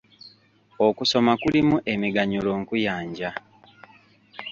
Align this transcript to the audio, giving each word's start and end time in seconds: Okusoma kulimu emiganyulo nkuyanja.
Okusoma 0.87 1.31
kulimu 1.41 1.75
emiganyulo 1.93 2.51
nkuyanja. 2.61 3.29